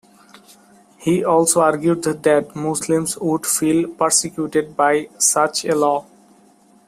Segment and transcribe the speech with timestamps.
[0.97, 6.07] He also argued that Muslims would feel persecuted by such a law.